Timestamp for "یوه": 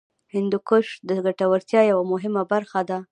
1.91-2.03